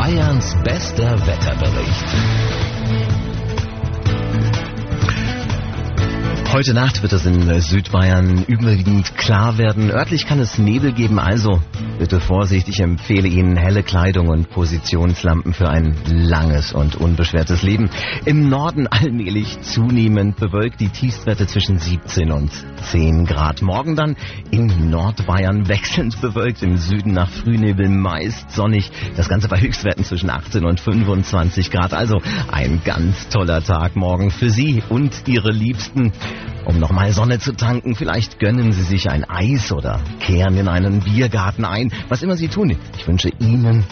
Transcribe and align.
Bayerns 0.00 0.56
bester 0.64 1.14
Wetterbericht. 1.26 3.39
Heute 6.52 6.74
Nacht 6.74 7.00
wird 7.02 7.12
es 7.12 7.24
in 7.26 7.60
Südbayern 7.60 8.44
überwiegend 8.48 9.16
klar 9.16 9.56
werden. 9.56 9.92
Örtlich 9.92 10.26
kann 10.26 10.40
es 10.40 10.58
Nebel 10.58 10.92
geben, 10.92 11.20
also 11.20 11.62
bitte 12.00 12.20
Vorsicht. 12.20 12.68
Ich 12.68 12.80
empfehle 12.80 13.28
Ihnen 13.28 13.56
helle 13.56 13.84
Kleidung 13.84 14.26
und 14.26 14.50
Positionslampen 14.50 15.54
für 15.54 15.68
ein 15.68 15.94
langes 16.06 16.72
und 16.72 16.96
unbeschwertes 16.96 17.62
Leben. 17.62 17.88
Im 18.24 18.48
Norden 18.48 18.88
allmählich 18.88 19.60
zunehmend 19.60 20.38
bewölkt 20.38 20.80
die 20.80 20.88
Tiefstwerte 20.88 21.46
zwischen 21.46 21.78
17 21.78 22.32
und 22.32 22.50
10 22.90 23.26
Grad. 23.26 23.62
Morgen 23.62 23.94
dann 23.94 24.16
in 24.50 24.90
Nordbayern 24.90 25.68
wechselnd 25.68 26.20
bewölkt, 26.20 26.64
im 26.64 26.78
Süden 26.78 27.12
nach 27.12 27.30
Frühnebel 27.30 27.88
meist 27.88 28.50
sonnig. 28.50 28.90
Das 29.16 29.28
Ganze 29.28 29.46
bei 29.46 29.60
Höchstwerten 29.60 30.04
zwischen 30.04 30.30
18 30.30 30.64
und 30.64 30.80
25 30.80 31.70
Grad. 31.70 31.94
Also 31.94 32.20
ein 32.50 32.80
ganz 32.84 33.28
toller 33.28 33.62
Tag 33.62 33.94
morgen 33.94 34.32
für 34.32 34.50
Sie 34.50 34.82
und 34.88 35.28
Ihre 35.28 35.52
Liebsten. 35.52 36.12
Um 36.64 36.78
nochmal 36.78 37.12
Sonne 37.12 37.38
zu 37.38 37.52
tanken, 37.52 37.94
vielleicht 37.94 38.38
gönnen 38.38 38.72
Sie 38.72 38.82
sich 38.82 39.10
ein 39.10 39.24
Eis 39.28 39.72
oder 39.72 40.00
kehren 40.20 40.56
in 40.56 40.68
einen 40.68 41.00
Biergarten 41.00 41.64
ein. 41.64 41.92
Was 42.08 42.22
immer 42.22 42.36
Sie 42.36 42.48
tun, 42.48 42.76
ich 42.96 43.06
wünsche 43.08 43.30
Ihnen 43.38 43.84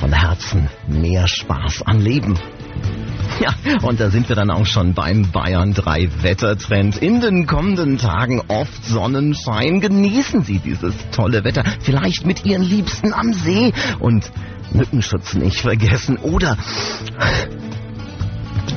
von 0.00 0.12
Herzen 0.12 0.68
mehr 0.86 1.26
Spaß 1.26 1.82
am 1.86 2.00
Leben. 2.00 2.38
Ja, 3.40 3.54
und 3.86 4.00
da 4.00 4.10
sind 4.10 4.28
wir 4.28 4.36
dann 4.36 4.50
auch 4.50 4.66
schon 4.66 4.94
beim 4.94 5.30
Bayern 5.30 5.72
3 5.72 6.22
Wettertrend. 6.22 6.96
In 6.96 7.20
den 7.20 7.46
kommenden 7.46 7.98
Tagen 7.98 8.42
oft 8.48 8.84
Sonnenschein. 8.84 9.80
Genießen 9.80 10.42
Sie 10.42 10.58
dieses 10.58 10.94
tolle 11.12 11.44
Wetter. 11.44 11.62
Vielleicht 11.80 12.26
mit 12.26 12.44
Ihren 12.44 12.62
Liebsten 12.62 13.12
am 13.12 13.32
See 13.32 13.72
und 14.00 14.30
Mückenschutz 14.72 15.34
nicht 15.34 15.60
vergessen. 15.60 16.16
Oder 16.16 16.56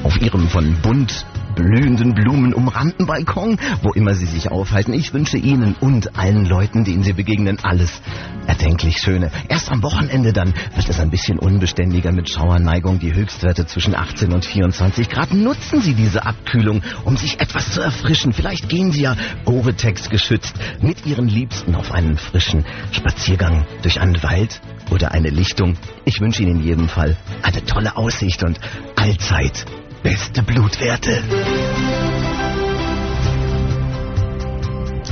auf 0.04 0.22
Ihrem 0.22 0.48
von 0.48 0.76
bunt 0.82 1.26
blühenden 1.56 2.14
Blumen 2.14 2.54
umrahmten 2.54 3.06
Balkon, 3.06 3.58
wo 3.82 3.92
immer 3.94 4.16
Sie 4.16 4.26
sich 4.26 4.52
aufhalten. 4.52 4.94
Ich 4.94 5.14
wünsche 5.14 5.38
Ihnen 5.38 5.76
und 5.80 6.18
allen 6.18 6.46
Leuten, 6.46 6.84
denen 6.84 7.04
Sie 7.04 7.14
begegnen, 7.14 7.58
alles 7.64 8.02
erdenklich 8.48 8.98
Schöne. 8.98 9.32
Erst 9.48 9.72
am 9.72 9.84
Wochenende 9.84 10.34
dann 10.34 10.54
wird 10.76 10.90
es 10.90 11.00
ein 11.00 11.10
bisschen 11.10 11.40
unbeständiger 11.40 12.12
mit 12.12 12.30
Schauerneigung. 12.30 13.00
Die 13.00 13.14
Höchstwerte 13.14 13.66
zwischen 13.66 13.96
18 13.96 14.34
und 14.34 14.46
24 14.46 15.10
Grad. 15.10 15.34
Nutzen 15.34 15.82
Sie 15.82 15.94
diese 15.94 16.26
Abkühlung, 16.26 16.82
um 17.06 17.18
sich 17.18 17.40
etwas 17.40 17.72
zu 17.72 17.82
erfrischen. 17.82 18.34
Vielleicht 18.34 18.70
gehen 18.70 18.92
Sie 18.92 19.02
ja 19.04 19.16
Gore-Tex 19.46 20.10
geschützt 20.10 20.56
mit 20.82 21.06
Ihren 21.06 21.28
Liebsten 21.28 21.76
auf 21.76 21.92
einen 21.92 22.18
frischen 22.18 22.66
Spaziergang 22.92 23.66
durch 23.82 24.00
einen 24.00 24.22
Wald 24.24 24.62
oder 24.92 25.12
eine 25.12 25.30
Lichtung. 25.30 25.76
Ich 26.06 26.20
wünsche 26.20 26.44
Ihnen 26.44 26.58
in 26.58 26.64
jedem 26.64 26.90
Fall 26.90 27.16
eine 27.42 27.64
tolle 27.66 27.96
Aussicht 27.96 28.44
und 28.44 28.60
allzeit 28.96 29.66
beste 30.04 30.44
Blutwerte. 30.44 31.22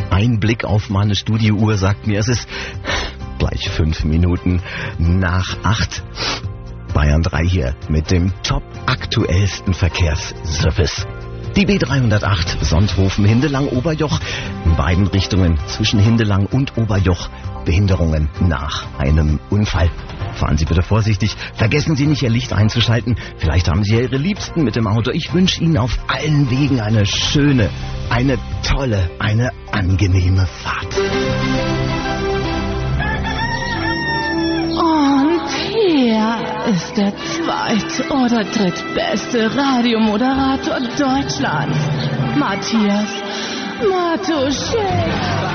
Ein 0.10 0.40
Blick 0.40 0.66
auf 0.66 0.90
meine 0.90 1.16
Studiouhr 1.16 1.78
sagt 1.78 2.08
mir, 2.08 2.20
es 2.20 2.28
ist 2.28 2.48
gleich 3.38 3.70
fünf 3.70 4.04
Minuten 4.04 4.62
nach 4.98 5.58
acht. 5.64 6.04
Bayern 6.94 7.22
3 7.22 7.44
hier 7.46 7.76
mit 7.88 8.10
dem 8.10 8.34
top 8.44 8.64
aktuellsten 8.88 9.74
Verkehrsservice. 9.74 11.06
Die 11.56 11.66
B308 11.66 12.64
Sonthofen 12.64 13.26
Hindelang 13.26 13.68
Oberjoch 13.68 14.20
in 14.66 14.76
beiden 14.76 15.08
Richtungen 15.08 15.60
zwischen 15.68 16.00
Hindelang 16.00 16.48
und 16.48 16.78
Oberjoch 16.78 17.30
Behinderungen 17.66 18.30
nach 18.40 18.88
einem 18.98 19.40
Unfall. 19.50 19.90
Fahren 20.36 20.58
Sie 20.58 20.66
bitte 20.66 20.82
vorsichtig. 20.82 21.36
Vergessen 21.56 21.96
Sie 21.96 22.06
nicht, 22.06 22.22
Ihr 22.22 22.30
Licht 22.30 22.54
einzuschalten. 22.54 23.18
Vielleicht 23.38 23.68
haben 23.70 23.84
Sie 23.84 23.96
ja 23.96 24.02
Ihre 24.02 24.18
Liebsten 24.18 24.64
mit 24.64 24.76
dem 24.76 24.88
Auto. 24.88 25.12
Ich 25.12 25.34
wünsche 25.34 25.62
Ihnen 25.62 25.78
auf 25.78 25.98
allen 26.08 26.50
Wegen 26.50 26.80
eine 26.80 27.06
schöne, 27.06 27.70
eine 28.10 28.38
tolle, 28.64 29.10
eine 29.20 29.52
angenehme 29.72 30.48
Fahrt. 30.64 30.98
Und 34.78 35.50
hier 35.72 36.36
ist 36.74 36.98
der 36.98 37.14
zweit- 37.18 38.12
oder 38.12 38.44
drittbeste 38.44 39.56
Radiomoderator 39.56 40.80
Deutschlands, 40.98 41.78
Matthias 42.36 43.10
Matuschek. 43.90 45.49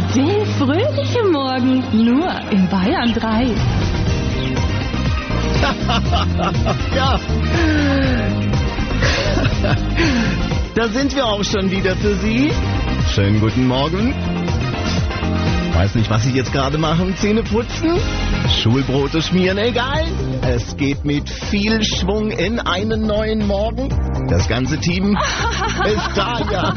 Der 0.00 0.08
fidel 0.08 0.46
fröhliche 0.58 1.22
Morgen 1.30 1.84
nur 1.92 2.26
in 2.50 2.66
Bayern 2.68 3.12
3. 3.12 3.44
ja. 6.96 7.20
Da 10.74 10.88
sind 10.88 11.14
wir 11.14 11.26
auch 11.26 11.44
schon 11.44 11.70
wieder 11.70 11.94
für 11.96 12.14
Sie. 12.14 12.50
Schönen 13.12 13.40
guten 13.40 13.66
Morgen. 13.66 14.14
Weiß 15.74 15.94
nicht, 15.96 16.08
was 16.08 16.22
Sie 16.22 16.30
jetzt 16.30 16.52
gerade 16.52 16.78
machen. 16.78 17.14
Zähne 17.16 17.42
putzen? 17.42 17.98
Schulbrote 18.62 19.20
schmieren? 19.20 19.58
Egal. 19.58 20.06
Es 20.42 20.76
geht 20.76 21.04
mit 21.04 21.28
viel 21.28 21.82
Schwung 21.82 22.30
in 22.30 22.60
einen 22.60 23.06
neuen 23.06 23.46
Morgen. 23.46 23.88
Das 24.30 24.46
ganze 24.46 24.78
Team 24.78 25.18
ist 25.84 26.10
da, 26.14 26.38
ja. 26.52 26.72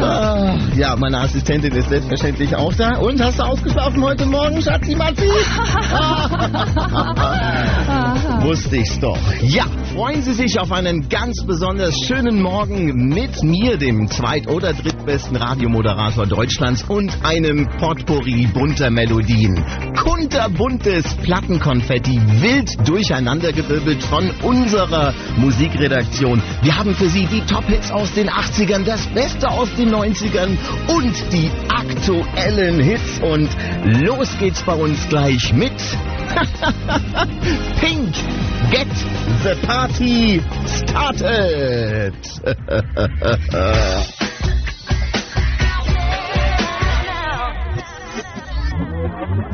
Ah, 0.00 0.56
ja, 0.74 0.96
meine 0.96 1.20
Assistentin 1.20 1.74
ist 1.74 1.90
selbstverständlich 1.90 2.56
auch 2.56 2.72
da. 2.72 2.96
Und 2.96 3.22
hast 3.22 3.38
du 3.38 3.42
ausgeschlafen 3.42 4.02
heute 4.02 4.24
Morgen, 4.24 4.62
Schatzi 4.62 4.96
Matzi? 4.96 5.28
Wusste 8.40 8.76
ich's 8.76 8.98
doch. 8.98 9.18
Ja, 9.40 9.66
freuen 9.94 10.22
Sie 10.22 10.32
sich 10.32 10.58
auf 10.58 10.72
einen 10.72 11.08
ganz 11.08 11.44
besonders 11.46 11.94
schönen 12.06 12.42
Morgen 12.42 13.08
mit 13.08 13.42
mir, 13.42 13.76
dem 13.76 14.08
zweit- 14.08 14.48
oder 14.48 14.72
drittbesten 14.72 15.36
Radiomoderator 15.36 16.26
Deutschlands 16.26 16.84
und 16.88 17.12
einem 17.24 17.68
Potpourri 17.78 18.48
bunter 18.52 18.90
Melodien. 18.90 19.64
Kunterbuntes 19.96 21.04
Plattenkonfetti, 21.22 22.20
wild 22.40 22.88
durcheinandergewirbelt 22.88 24.02
von 24.02 24.30
unserer 24.42 25.14
Musikredaktion. 25.36 26.42
Wir 26.62 26.76
haben 26.76 26.94
für 26.94 27.08
Sie 27.08 27.26
die 27.26 27.42
Top-Hits 27.42 27.92
aus 27.92 28.12
den 28.14 28.28
80ern, 28.28 28.84
das 28.84 29.06
Beste 29.08 29.48
aus 29.48 29.68
den 29.76 29.90
90ern 29.94 30.56
und 30.88 31.14
die 31.32 31.50
aktuellen 31.68 32.80
Hits. 32.80 33.20
Und 33.20 33.48
los 34.04 34.28
geht's 34.38 34.62
bei 34.62 34.74
uns 34.74 35.08
gleich 35.08 35.52
mit 35.52 35.72
Pink, 37.80 38.14
get 38.70 38.88
the 39.42 39.56
party 39.66 40.40
started. 40.66 42.14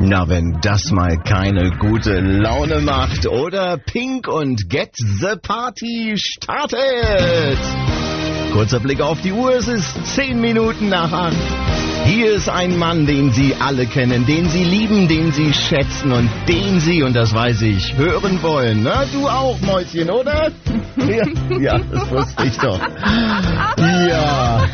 Na, 0.05 0.27
wenn 0.27 0.59
das 0.61 0.91
mal 0.91 1.17
keine 1.17 1.71
gute 1.77 2.19
Laune 2.19 2.81
macht, 2.81 3.25
oder? 3.25 3.77
Pink 3.77 4.27
und 4.27 4.69
Get 4.69 4.95
the 4.95 5.37
Party 5.41 6.15
startet! 6.17 7.57
Kurzer 8.51 8.81
Blick 8.81 8.99
auf 8.99 9.21
die 9.21 9.31
Uhr, 9.31 9.55
es 9.55 9.67
ist 9.67 10.05
zehn 10.13 10.41
Minuten 10.41 10.89
nach 10.89 11.11
acht. 11.11 11.72
Hier 12.05 12.33
ist 12.33 12.49
ein 12.49 12.77
Mann, 12.77 13.05
den 13.05 13.31
Sie 13.31 13.55
alle 13.59 13.85
kennen, 13.85 14.25
den 14.25 14.49
Sie 14.49 14.63
lieben, 14.63 15.07
den 15.07 15.31
Sie 15.31 15.53
schätzen 15.53 16.11
und 16.11 16.29
den 16.47 16.79
Sie, 16.79 17.01
und 17.01 17.15
das 17.15 17.33
weiß 17.33 17.61
ich, 17.61 17.95
hören 17.97 18.41
wollen. 18.41 18.83
Na, 18.83 19.05
du 19.05 19.27
auch, 19.27 19.59
Mäuschen, 19.61 20.09
oder? 20.09 20.51
Ja, 20.97 21.57
ja 21.59 21.79
das 21.79 22.11
wusste 22.11 22.45
ich 22.45 22.57
doch. 22.57 22.79
Ja, 23.77 24.65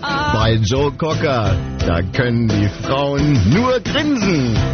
bei 0.34 0.54
Joe 0.62 0.92
Cocker, 0.92 1.56
da 1.86 2.02
können 2.02 2.48
die 2.48 2.68
Frauen 2.82 3.52
nur 3.52 3.80
grinsen. 3.80 4.56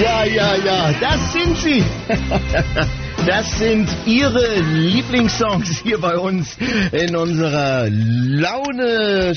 Ja, 0.00 0.24
ja, 0.24 0.54
ja, 0.56 0.92
das 1.00 1.32
sind 1.34 1.56
sie. 1.58 1.84
Das 3.26 3.58
sind 3.58 3.88
Ihre 4.04 4.60
Lieblingssongs 4.60 5.82
hier 5.84 6.00
bei 6.00 6.18
uns 6.18 6.56
in 6.90 7.14
unserer 7.14 7.86
Laune-Show 7.88 9.34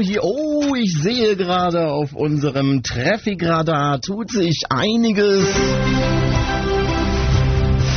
hier. 0.00 0.22
Oh, 0.22 0.74
ich 0.76 0.94
sehe 1.02 1.34
gerade 1.34 1.88
auf 1.90 2.12
unserem 2.12 2.84
Traffic-Radar 2.84 4.00
tut 4.00 4.30
sich 4.30 4.62
einiges. 4.70 5.48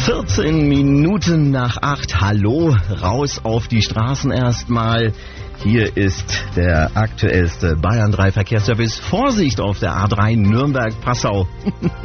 14 0.05 0.67
Minuten 0.67 1.51
nach 1.51 1.77
8. 1.77 2.19
Hallo, 2.19 2.75
raus 3.03 3.41
auf 3.43 3.67
die 3.67 3.83
Straßen 3.83 4.31
erstmal. 4.31 5.13
Hier 5.63 5.95
ist 5.95 6.43
der 6.55 6.89
aktuellste 6.95 7.75
Bayern 7.75 8.11
3 8.11 8.31
Verkehrsservice. 8.31 8.97
Vorsicht 8.97 9.61
auf 9.61 9.77
der 9.77 9.91
A3 9.91 10.35
Nürnberg-Passau. 10.35 11.47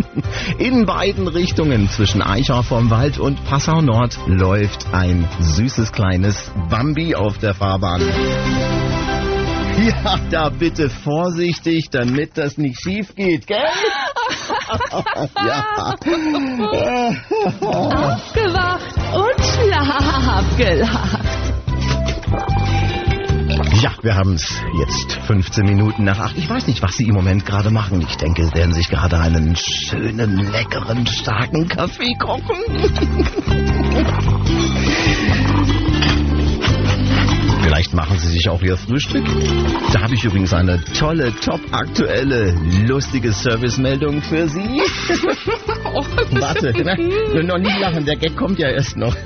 In 0.58 0.84
beiden 0.84 1.26
Richtungen 1.26 1.88
zwischen 1.88 2.20
Eichau 2.20 2.60
vom 2.60 2.90
Wald 2.90 3.18
und 3.18 3.42
Passau 3.46 3.80
Nord 3.80 4.18
läuft 4.26 4.92
ein 4.92 5.26
süßes 5.40 5.92
kleines 5.92 6.52
Bambi 6.68 7.14
auf 7.14 7.38
der 7.38 7.54
Fahrbahn. 7.54 8.02
Ja, 9.86 10.18
da 10.30 10.50
bitte 10.50 10.90
vorsichtig, 10.90 11.88
damit 11.90 12.36
das 12.36 12.58
nicht 12.58 12.78
schief 12.82 13.14
geht, 13.14 13.46
gell? 13.46 13.58
ja. 15.46 15.94
Aufgewacht 17.62 18.96
und 19.14 19.44
schlaf 19.44 20.56
gelacht. 20.58 21.20
Ja, 23.82 23.92
wir 24.00 24.14
haben 24.14 24.34
es 24.34 24.54
jetzt 24.78 25.12
15 25.26 25.66
Minuten 25.66 26.04
nach 26.04 26.18
8. 26.18 26.38
Ich 26.38 26.48
weiß 26.48 26.66
nicht, 26.66 26.82
was 26.82 26.96
Sie 26.96 27.08
im 27.08 27.14
Moment 27.14 27.44
gerade 27.44 27.70
machen. 27.70 28.00
Ich 28.00 28.16
denke, 28.16 28.46
Sie 28.46 28.54
werden 28.54 28.72
sich 28.72 28.88
gerade 28.88 29.18
einen 29.18 29.54
schönen, 29.54 30.50
leckeren, 30.50 31.06
starken 31.06 31.68
Kaffee 31.68 32.14
kochen. 32.18 32.56
Vielleicht 37.66 37.94
machen 37.94 38.16
Sie 38.16 38.28
sich 38.28 38.48
auch 38.48 38.62
Ihr 38.62 38.76
Frühstück. 38.76 39.24
Da 39.92 40.02
habe 40.02 40.14
ich 40.14 40.22
übrigens 40.22 40.54
eine 40.54 40.80
tolle, 40.96 41.34
top 41.44 41.60
aktuelle, 41.72 42.54
lustige 42.86 43.32
Servicemeldung 43.32 44.22
für 44.22 44.46
Sie. 44.46 44.60
Warte, 46.30 46.70
ne? 46.70 47.42
noch 47.42 47.58
nicht 47.58 47.80
lachen, 47.80 48.04
der 48.04 48.14
Gag 48.18 48.36
kommt 48.36 48.60
ja 48.60 48.68
erst 48.68 48.96
noch. 48.96 49.16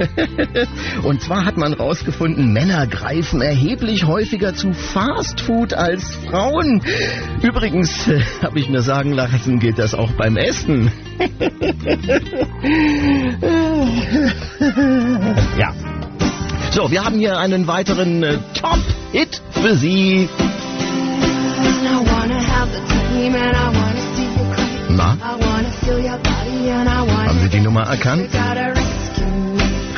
Und 1.02 1.20
zwar 1.20 1.44
hat 1.44 1.58
man 1.58 1.74
rausgefunden, 1.74 2.50
Männer 2.50 2.86
greifen 2.86 3.42
erheblich 3.42 4.06
häufiger 4.06 4.54
zu 4.54 4.72
Fastfood 4.72 5.74
als 5.74 6.14
Frauen. 6.26 6.80
Übrigens, 7.42 8.08
äh, 8.08 8.22
habe 8.42 8.58
ich 8.58 8.70
mir 8.70 8.80
sagen 8.80 9.12
lassen, 9.12 9.58
geht 9.58 9.78
das 9.78 9.94
auch 9.94 10.12
beim 10.12 10.38
Essen. 10.38 10.90
ja. 15.58 15.89
So, 16.72 16.90
wir 16.90 17.04
haben 17.04 17.18
hier 17.18 17.36
einen 17.38 17.66
weiteren 17.66 18.22
äh, 18.22 18.38
Top-Hit 18.54 19.40
für 19.60 19.74
Sie. 19.76 20.28
Na? 24.88 25.16
Haben 27.26 27.40
Sie 27.42 27.48
die 27.48 27.60
Nummer 27.60 27.82
erkannt? 27.86 28.28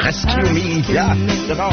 Rescue 0.03 0.53
Me, 0.53 0.83
ja, 0.93 1.15
genau. 1.47 1.73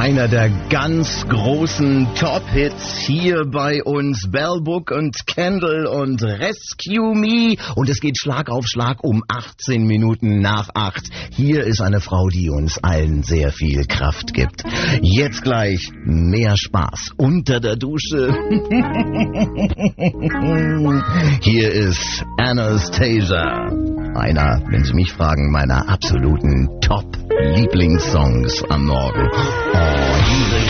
Einer 0.00 0.28
der 0.28 0.48
ganz 0.70 1.26
großen 1.28 2.14
Top-Hits 2.14 3.06
hier 3.06 3.44
bei 3.44 3.84
uns. 3.84 4.30
Bellbook 4.30 4.92
und 4.92 5.26
Candle 5.26 5.90
und 5.90 6.22
Rescue 6.22 7.14
Me. 7.14 7.56
Und 7.76 7.90
es 7.90 8.00
geht 8.00 8.18
Schlag 8.18 8.48
auf 8.48 8.66
Schlag 8.66 9.04
um 9.04 9.22
18 9.28 9.84
Minuten 9.84 10.40
nach 10.40 10.70
8. 10.72 11.02
Hier 11.32 11.64
ist 11.64 11.82
eine 11.82 12.00
Frau, 12.00 12.28
die 12.28 12.48
uns 12.48 12.82
allen 12.82 13.24
sehr 13.24 13.52
viel 13.52 13.84
Kraft 13.84 14.32
gibt. 14.32 14.64
Jetzt 15.02 15.42
gleich 15.42 15.90
mehr 16.02 16.56
Spaß 16.56 17.10
unter 17.18 17.60
der 17.60 17.76
Dusche. 17.76 18.32
Hier 21.42 21.72
ist 21.72 22.24
Anastasia. 22.38 23.99
Einer, 24.20 24.60
wenn 24.68 24.84
Sie 24.84 24.92
mich 24.92 25.14
fragen, 25.14 25.50
meiner 25.50 25.88
absoluten 25.88 26.68
Top-Lieblingssongs 26.82 28.62
am 28.68 28.84
Morgen. 28.84 29.30
Oh, 29.32 30.16
diese 30.28 30.60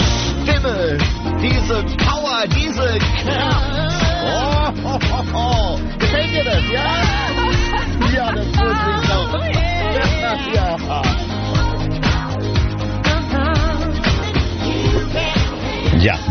Stimme, 0.54 0.98
diese 1.42 1.82
Power, 1.96 2.46
diese 2.46 2.98
Kraft. 3.24 3.79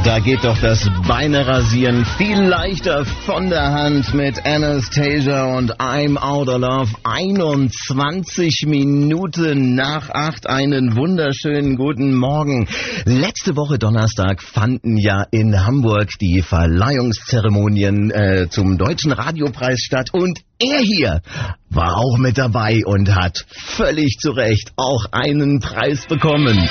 Da 0.03 0.19
geht 0.19 0.43
doch 0.43 0.57
das 0.59 0.89
Beinerasieren 1.07 2.05
viel 2.17 2.41
leichter 2.41 3.05
von 3.05 3.49
der 3.49 3.71
Hand 3.71 4.13
mit 4.13 4.45
Anastasia 4.45 5.57
und 5.57 5.79
I'm 5.79 6.17
Out 6.17 6.47
of 6.47 6.59
Love. 6.59 6.89
21 7.03 8.65
Minuten 8.67 9.75
nach 9.75 10.09
8. 10.09 10.47
Einen 10.47 10.95
wunderschönen 10.95 11.75
guten 11.75 12.15
Morgen. 12.15 12.67
Letzte 13.05 13.55
Woche 13.55 13.77
Donnerstag 13.77 14.41
fanden 14.41 14.95
ja 14.95 15.25
in 15.31 15.65
Hamburg 15.65 16.09
die 16.21 16.41
Verleihungszeremonien 16.41 18.11
äh, 18.11 18.47
zum 18.49 18.77
Deutschen 18.77 19.11
Radiopreis 19.11 19.79
statt 19.79 20.09
und 20.13 20.39
er 20.61 20.79
hier 20.79 21.21
war 21.69 21.97
auch 21.97 22.17
mit 22.17 22.37
dabei 22.37 22.81
und 22.85 23.15
hat 23.15 23.45
völlig 23.49 24.17
zu 24.19 24.31
Recht 24.31 24.73
auch 24.75 25.05
einen 25.11 25.59
Preis 25.59 26.05
bekommen. 26.07 26.69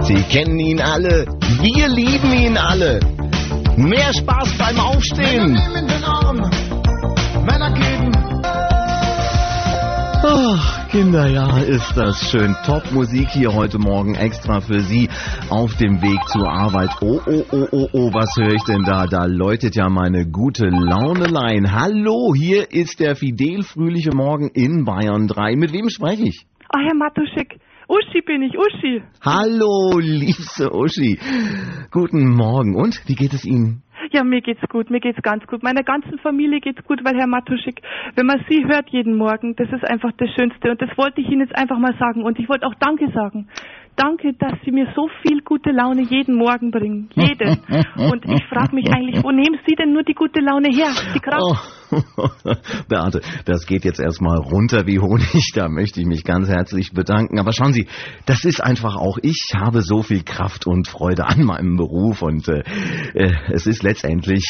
Sie 0.00 0.22
kennen 0.22 0.58
ihn 0.58 0.80
alle, 0.80 1.26
wir 1.60 1.88
lieben 1.88 2.32
ihn 2.32 2.56
alle. 2.56 2.67
Mehr 2.68 4.12
Spaß 4.12 4.58
beim 4.58 4.78
Aufstehen. 4.78 5.54
Männer 5.54 5.68
nehmen 5.72 5.88
den 5.88 6.04
Arm, 6.04 6.36
Männer 7.46 7.72
geben. 7.72 8.12
Ach, 10.22 10.88
Kinder, 10.90 11.28
ja, 11.28 11.60
ist 11.60 11.96
das 11.96 12.30
schön. 12.30 12.54
Top-Musik 12.66 13.30
hier 13.30 13.54
heute 13.54 13.78
Morgen 13.78 14.16
extra 14.16 14.60
für 14.60 14.80
Sie 14.80 15.08
auf 15.48 15.76
dem 15.76 16.02
Weg 16.02 16.18
zur 16.28 16.46
Arbeit. 16.46 16.90
Oh, 17.00 17.18
oh, 17.24 17.42
oh, 17.52 17.68
oh, 17.72 17.88
oh, 17.94 18.12
was 18.12 18.36
höre 18.36 18.52
ich 18.52 18.64
denn 18.64 18.84
da? 18.84 19.06
Da 19.06 19.24
läutet 19.24 19.74
ja 19.74 19.88
meine 19.88 20.26
gute 20.26 20.66
Launelein. 20.66 21.72
Hallo, 21.72 22.34
hier 22.34 22.70
ist 22.70 23.00
der 23.00 23.16
Fidel 23.16 23.62
Fröhliche 23.62 24.14
Morgen 24.14 24.50
in 24.52 24.84
Bayern 24.84 25.26
3. 25.26 25.56
Mit 25.56 25.72
wem 25.72 25.88
spreche 25.88 26.24
ich? 26.24 26.44
Ah, 26.68 26.80
Herr 26.86 26.94
Matuschek, 26.94 27.60
Uschi 27.88 28.20
bin 28.20 28.42
ich, 28.42 28.52
Uschi. 28.52 29.02
Hallo, 29.24 29.98
liebste 29.98 30.70
Uschi. 30.70 31.18
Guten 31.90 32.28
Morgen. 32.36 32.76
Und, 32.76 33.00
wie 33.06 33.14
geht 33.14 33.32
es 33.32 33.46
Ihnen? 33.46 33.82
Ja, 34.12 34.24
mir 34.24 34.42
geht's 34.42 34.60
gut, 34.68 34.90
mir 34.90 35.00
geht's 35.00 35.22
ganz 35.22 35.46
gut. 35.46 35.62
Meiner 35.62 35.82
ganzen 35.82 36.18
Familie 36.18 36.60
geht's 36.60 36.84
gut, 36.84 37.02
weil 37.02 37.16
Herr 37.16 37.26
Matuschik, 37.26 37.80
wenn 38.14 38.26
man 38.26 38.44
Sie 38.46 38.62
hört 38.66 38.90
jeden 38.90 39.16
Morgen, 39.16 39.56
das 39.56 39.68
ist 39.72 39.84
einfach 39.88 40.12
das 40.18 40.28
Schönste. 40.36 40.70
Und 40.70 40.82
das 40.82 40.90
wollte 40.98 41.22
ich 41.22 41.28
Ihnen 41.28 41.40
jetzt 41.40 41.56
einfach 41.56 41.78
mal 41.78 41.96
sagen. 41.98 42.24
Und 42.24 42.38
ich 42.38 42.46
wollte 42.50 42.66
auch 42.66 42.74
Danke 42.78 43.10
sagen. 43.12 43.48
Danke, 43.96 44.34
dass 44.34 44.52
Sie 44.66 44.70
mir 44.70 44.92
so 44.94 45.08
viel 45.22 45.40
gute 45.40 45.70
Laune 45.70 46.02
jeden 46.02 46.34
Morgen 46.34 46.70
bringen. 46.70 47.08
Jeden. 47.14 47.56
Und 48.12 48.22
ich 48.26 48.44
frage 48.52 48.74
mich 48.74 48.92
eigentlich, 48.92 49.24
wo 49.24 49.30
nehmen 49.30 49.58
Sie 49.66 49.74
denn 49.76 49.94
nur 49.94 50.02
die 50.02 50.14
gute 50.14 50.40
Laune 50.40 50.68
her? 50.68 50.92
Die 51.14 51.20
Kraft? 51.20 51.42
Oh. 51.42 51.77
Beate, 52.88 53.20
das 53.44 53.66
geht 53.66 53.84
jetzt 53.84 54.00
erstmal 54.00 54.38
runter 54.38 54.86
wie 54.86 54.98
Honig. 54.98 55.52
Da 55.54 55.68
möchte 55.68 56.00
ich 56.00 56.06
mich 56.06 56.24
ganz 56.24 56.48
herzlich 56.48 56.92
bedanken. 56.92 57.38
Aber 57.38 57.52
schauen 57.52 57.72
Sie, 57.72 57.86
das 58.26 58.44
ist 58.44 58.62
einfach 58.62 58.96
auch, 58.96 59.18
ich 59.22 59.52
habe 59.54 59.82
so 59.82 60.02
viel 60.02 60.22
Kraft 60.22 60.66
und 60.66 60.88
Freude 60.88 61.26
an 61.26 61.44
meinem 61.44 61.76
Beruf 61.76 62.22
und 62.22 62.48
äh, 62.48 62.62
äh, 63.14 63.32
es 63.52 63.66
ist 63.66 63.82
letztendlich 63.82 64.44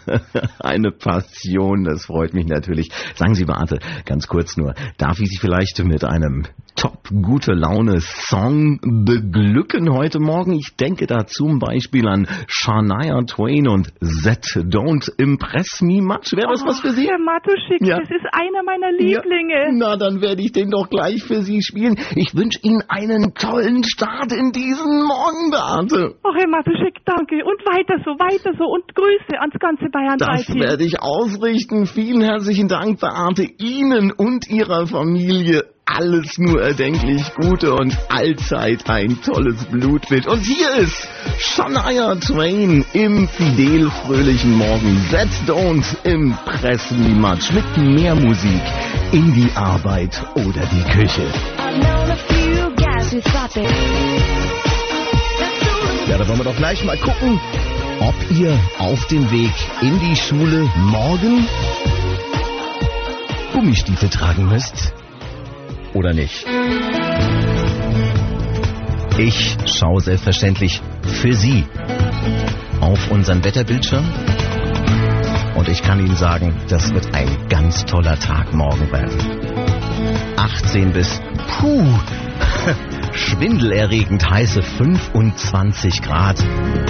eine 0.58 0.90
Passion. 0.90 1.84
Das 1.84 2.06
freut 2.06 2.34
mich 2.34 2.46
natürlich. 2.46 2.90
Sagen 3.14 3.34
Sie, 3.34 3.44
Beate, 3.44 3.78
ganz 4.04 4.26
kurz 4.26 4.56
nur, 4.56 4.74
darf 4.96 5.20
ich 5.20 5.28
Sie 5.28 5.38
vielleicht 5.38 5.82
mit 5.84 6.04
einem 6.04 6.44
top 6.76 7.08
gute 7.08 7.52
Laune 7.52 8.00
Song 8.00 8.78
beglücken 9.04 9.90
heute 9.92 10.20
Morgen? 10.20 10.52
Ich 10.52 10.76
denke 10.76 11.06
da 11.06 11.26
zum 11.26 11.58
Beispiel 11.58 12.06
an 12.06 12.28
Shania 12.46 13.20
Twain 13.22 13.66
und 13.66 13.92
That 14.22 14.44
Don't 14.44 15.10
Impress 15.18 15.80
Me 15.80 16.00
Much. 16.00 16.32
Wäre 16.32 16.57
das 16.62 16.68
was 16.68 16.80
für 16.80 16.90
Sie? 16.90 17.06
Herr 17.08 17.18
Matuschik, 17.18 17.80
Ja. 17.80 17.98
das 17.98 18.10
ist 18.10 18.26
einer 18.32 18.62
meiner 18.64 18.92
Lieblinge. 18.92 19.54
Ja, 19.54 19.72
na, 19.72 19.96
dann 19.96 20.20
werde 20.20 20.42
ich 20.42 20.52
den 20.52 20.70
doch 20.70 20.88
gleich 20.90 21.22
für 21.24 21.42
Sie 21.42 21.62
spielen. 21.62 21.96
Ich 22.16 22.34
wünsche 22.34 22.60
Ihnen 22.62 22.82
einen 22.88 23.34
tollen 23.34 23.84
Start 23.84 24.32
in 24.32 24.52
diesen 24.52 25.04
Morgen, 25.06 25.50
Beate. 25.50 26.14
Ach, 26.22 26.34
Herr 26.36 26.48
Matuschik, 26.48 26.98
danke. 27.04 27.36
Und 27.44 27.60
weiter 27.66 27.96
so, 28.04 28.12
weiter 28.18 28.52
so. 28.58 28.64
Und 28.64 28.84
Grüße 28.94 29.38
ans 29.40 29.54
ganze 29.58 29.86
Bayern 29.90 30.18
Das 30.18 30.46
3 30.46 30.60
werde 30.60 30.84
ich 30.84 31.00
ausrichten. 31.00 31.86
Vielen 31.86 32.20
herzlichen 32.22 32.68
Dank, 32.68 33.00
Beate. 33.00 33.44
Ihnen 33.58 34.12
und 34.12 34.48
Ihrer 34.48 34.86
Familie 34.86 35.64
alles 35.96 36.38
nur 36.38 36.62
erdenklich 36.62 37.22
Gute 37.34 37.74
und 37.74 37.96
allzeit 38.08 38.88
ein 38.88 39.20
tolles 39.22 39.64
Blutbild. 39.64 40.26
Und 40.26 40.40
hier 40.40 40.74
ist 40.76 41.08
Shania 41.38 42.14
Twain 42.16 42.84
im 42.92 43.28
Fidel 43.28 43.90
fröhlichen 43.90 44.56
Morgen. 44.56 45.04
That 45.10 45.28
don't 45.46 45.84
impress 46.04 46.90
me 46.90 47.08
much. 47.08 47.52
Mit 47.52 47.76
mehr 47.76 48.14
Musik 48.14 48.62
in 49.12 49.32
die 49.34 49.50
Arbeit 49.54 50.22
oder 50.34 50.62
die 50.66 50.84
Küche. 50.90 51.26
Ja, 56.08 56.18
da 56.18 56.28
wollen 56.28 56.38
wir 56.38 56.44
doch 56.44 56.56
gleich 56.56 56.84
mal 56.84 56.96
gucken, 56.98 57.40
ob 58.00 58.14
ihr 58.38 58.58
auf 58.78 59.06
dem 59.06 59.30
Weg 59.30 59.52
in 59.80 59.98
die 60.00 60.16
Schule 60.16 60.68
morgen 60.76 61.46
Gummistiefel 63.52 64.08
tragen 64.08 64.48
müsst 64.48 64.92
oder 65.94 66.12
nicht. 66.12 66.46
Ich 69.18 69.56
schaue 69.66 70.00
selbstverständlich 70.00 70.80
für 71.02 71.32
Sie 71.32 71.64
auf 72.80 73.10
unseren 73.10 73.44
Wetterbildschirm. 73.44 74.04
Und 75.56 75.68
ich 75.68 75.82
kann 75.82 75.98
Ihnen 75.98 76.14
sagen, 76.14 76.54
das 76.68 76.94
wird 76.94 77.12
ein 77.14 77.48
ganz 77.48 77.84
toller 77.84 78.16
Tag 78.18 78.54
morgen 78.54 78.92
werden. 78.92 79.18
18 80.36 80.92
bis, 80.92 81.20
puh, 81.58 81.84
schwindelerregend 83.18 84.30
heiße 84.30 84.62
25 84.62 86.00
Grad. 86.02 86.38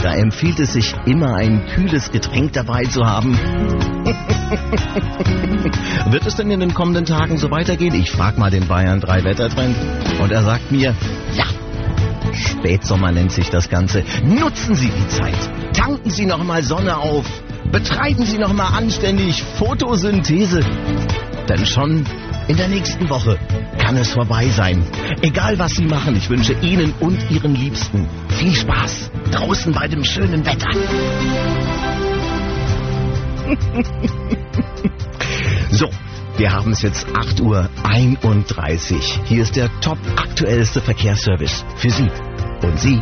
Da 0.03 0.15
empfiehlt 0.15 0.61
es 0.61 0.75
sich 0.75 0.95
immer 1.07 1.35
ein 1.35 1.65
kühles 1.75 2.13
Getränk 2.13 2.53
dabei 2.53 2.85
zu 2.85 3.05
haben. 3.05 3.33
Wird 6.11 6.27
es 6.27 6.37
denn 6.37 6.51
in 6.51 6.61
den 6.61 6.75
kommenden 6.75 7.07
Tagen 7.07 7.39
so 7.39 7.51
weitergehen? 7.51 7.95
Ich 7.95 8.11
frage 8.11 8.39
mal 8.39 8.51
den 8.51 8.69
Bayern 8.69 9.01
3 9.01 9.25
Wettertrend 9.25 9.75
und 10.21 10.31
er 10.31 10.45
sagt 10.45 10.71
mir, 10.71 10.95
ja, 11.35 11.47
Spätsommer 12.33 13.11
nennt 13.11 13.33
sich 13.33 13.51
das 13.51 13.69
Ganze. 13.69 14.05
Nutzen 14.25 14.75
Sie 14.75 14.91
die 14.91 15.09
Zeit. 15.09 15.75
Tanken 15.75 16.11
Sie 16.11 16.27
noch 16.27 16.45
mal 16.45 16.63
Sonne 16.63 16.99
auf. 16.99 17.27
Betreiben 17.73 18.25
Sie 18.25 18.39
noch 18.39 18.53
mal 18.53 18.77
anständig 18.77 19.43
Photosynthese. 19.43 20.61
Denn 21.49 21.67
schon 21.67 22.05
in 22.49 22.57
der 22.57 22.69
nächsten 22.69 23.09
Woche 23.09 23.39
kann 23.79 23.97
es 23.97 24.13
vorbei 24.13 24.49
sein. 24.49 24.83
Egal 25.23 25.59
was 25.59 25.73
Sie 25.73 25.85
machen, 25.85 26.17
ich 26.17 26.29
wünsche 26.31 26.55
Ihnen 26.55 26.93
und 26.99 27.31
Ihren 27.31 27.55
Liebsten 27.55 28.09
viel 28.29 28.55
Spaß 28.55 29.11
draußen 29.31 29.73
bei 29.73 29.87
dem 29.87 30.03
schönen 30.03 30.45
Wetter. 30.45 30.71
so, 35.71 35.89
wir 36.37 36.53
haben 36.53 36.73
es 36.73 36.83
jetzt 36.83 37.07
8.31 37.09 37.43
Uhr. 37.43 37.71
Hier 39.27 39.43
ist 39.43 39.57
der 39.57 39.71
top 39.81 39.99
aktuellste 40.17 40.81
Verkehrsservice 40.81 41.65
für 41.77 41.91
Sie 41.91 42.11
und 42.63 42.81
Sie 42.81 43.01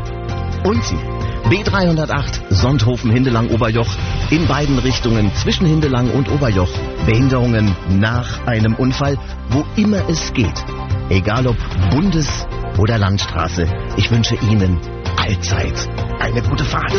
und 0.64 0.84
Sie. 0.84 1.25
B308 1.48 2.52
Sonthofen 2.52 3.12
Hindelang 3.12 3.50
Oberjoch 3.50 3.86
in 4.30 4.48
beiden 4.48 4.80
Richtungen 4.80 5.32
zwischen 5.36 5.64
Hindelang 5.66 6.10
und 6.10 6.28
Oberjoch. 6.28 6.70
Behinderungen 7.06 7.76
nach 7.88 8.44
einem 8.46 8.74
Unfall, 8.74 9.16
wo 9.50 9.64
immer 9.76 10.08
es 10.08 10.32
geht. 10.32 10.64
Egal 11.08 11.46
ob 11.46 11.56
Bundes- 11.90 12.46
oder 12.78 12.98
Landstraße. 12.98 13.64
Ich 13.96 14.10
wünsche 14.10 14.34
Ihnen 14.50 14.80
allzeit 15.16 15.88
eine 16.18 16.42
gute 16.42 16.64
Fahrt. 16.64 16.92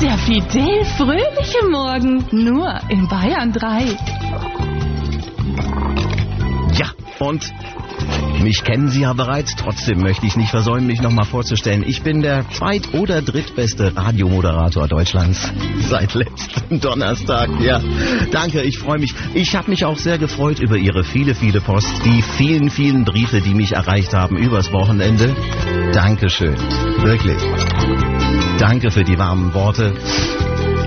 Der 0.00 0.16
Fidel 0.18 0.84
fröhliche 0.96 1.68
Morgen 1.68 2.24
nur 2.30 2.78
in 2.88 3.08
Bayern 3.08 3.52
3. 3.52 3.96
Ja, 6.78 6.86
und 7.18 7.52
mich 8.42 8.64
kennen 8.64 8.88
Sie 8.88 9.02
ja 9.02 9.12
bereits, 9.12 9.54
trotzdem 9.56 10.00
möchte 10.00 10.26
ich 10.26 10.36
nicht 10.36 10.50
versäumen, 10.50 10.86
mich 10.86 11.00
nochmal 11.00 11.24
vorzustellen. 11.24 11.84
Ich 11.86 12.02
bin 12.02 12.22
der 12.22 12.48
zweit- 12.50 12.92
oder 12.94 13.22
drittbeste 13.22 13.96
Radiomoderator 13.96 14.88
Deutschlands 14.88 15.52
seit 15.88 16.14
letzten 16.14 16.80
Donnerstag. 16.80 17.48
Ja, 17.60 17.80
danke, 18.30 18.62
ich 18.62 18.78
freue 18.78 18.98
mich. 18.98 19.14
Ich 19.34 19.54
habe 19.54 19.70
mich 19.70 19.84
auch 19.84 19.96
sehr 19.96 20.18
gefreut 20.18 20.60
über 20.60 20.76
Ihre 20.76 21.04
viele, 21.04 21.34
viele 21.34 21.60
Post, 21.60 21.88
die 22.04 22.22
vielen, 22.22 22.70
vielen 22.70 23.04
Briefe, 23.04 23.40
die 23.40 23.54
mich 23.54 23.72
erreicht 23.72 24.14
haben 24.14 24.36
übers 24.36 24.72
Wochenende. 24.72 25.34
Dankeschön, 25.92 26.56
wirklich. 26.98 27.40
Danke 28.58 28.90
für 28.90 29.04
die 29.04 29.18
warmen 29.18 29.54
Worte. 29.54 29.94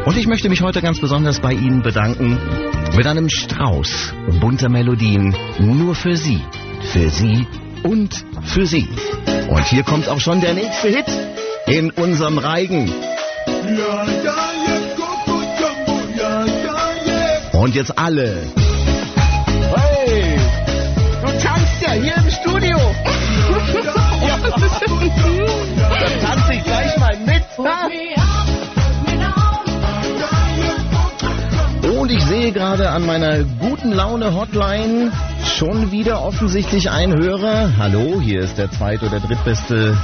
Und 0.05 0.17
ich 0.17 0.27
möchte 0.27 0.49
mich 0.49 0.61
heute 0.61 0.81
ganz 0.81 0.99
besonders 0.99 1.39
bei 1.39 1.53
Ihnen 1.53 1.81
bedanken 1.81 2.37
mit 2.95 3.07
einem 3.07 3.29
Strauß 3.29 4.13
bunter 4.39 4.69
Melodien 4.69 5.35
nur 5.59 5.95
für 5.95 6.15
Sie 6.15 6.41
für 6.91 7.09
Sie 7.09 7.47
und 7.83 8.25
für 8.43 8.65
Sie. 8.65 8.87
Und 9.49 9.65
hier 9.67 9.83
kommt 9.83 10.07
auch 10.09 10.19
schon 10.19 10.41
der 10.41 10.53
nächste 10.53 10.89
Hit 10.89 11.05
in 11.67 11.91
unserem 11.91 12.37
Reigen. 12.37 12.91
Und 17.53 17.75
jetzt 17.75 17.97
alle. 17.97 18.37
Hey, 19.75 20.37
du 21.21 21.27
tanzt 21.39 21.81
ja 21.81 21.91
hier 21.91 22.15
im 22.17 22.29
Studio. 22.29 22.77
ja. 24.27 24.37
Dann 25.99 26.19
tanze 26.21 26.53
ich 26.53 26.63
gleich 26.63 26.97
mal 26.97 27.17
mit. 27.25 27.43
Und 31.97 32.11
ich 32.11 32.23
sehe 32.25 32.51
gerade 32.51 32.89
an 32.89 33.05
meiner 33.05 33.43
guten 33.43 33.91
Laune 33.91 34.33
Hotline 34.33 35.11
schon 35.57 35.89
wieder 35.91 36.21
offensichtlich 36.21 36.89
ein 36.91 37.13
Hörer. 37.13 37.77
Hallo, 37.77 38.19
hier 38.19 38.41
ist 38.41 38.57
der 38.57 38.69
zweit- 38.69 39.01
oder 39.03 39.19
drittbeste 39.21 39.95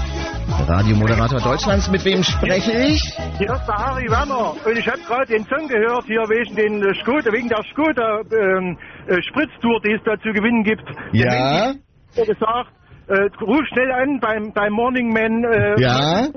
Radiomoderator 0.68 1.42
Deutschlands. 1.42 1.92
Mit 1.92 2.06
wem 2.06 2.24
spreche 2.24 2.72
ich? 2.72 3.02
Hier 3.38 3.52
ist 3.52 3.68
der 3.68 3.76
Harry 3.76 4.10
Werner 4.10 4.54
und 4.66 4.78
ich 4.78 4.88
habe 4.88 5.00
gerade 5.06 5.26
den 5.26 5.44
Song 5.46 5.68
gehört 5.68 6.06
hier 6.06 6.24
wegen 6.30 6.56
den 6.56 6.82
äh, 6.82 6.94
Skoda, 7.04 7.34
wegen 7.34 7.50
der 7.50 7.62
Skoda 7.72 8.22
ähm, 8.32 8.78
äh, 9.08 9.22
Spritztour, 9.22 9.82
die 9.84 9.92
es 9.92 10.02
da 10.06 10.16
zu 10.24 10.32
gewinnen 10.32 10.64
gibt. 10.64 10.84
Ja. 11.12 11.74
Der 12.16 12.26
gesagt, 12.26 12.72
äh, 13.08 13.44
ruf 13.44 13.62
schnell 13.74 13.92
an 13.92 14.20
beim, 14.22 14.54
beim 14.54 14.72
Morning 14.72 15.10
Man. 15.12 15.44
Äh, 15.44 15.82
Ja. 15.82 16.28